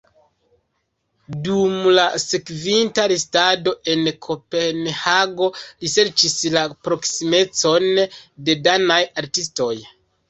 [1.47, 7.89] Dum la sekvinta restado en Kopenhago li serĉis la proksimecon
[8.49, 9.73] de danaj artistoj.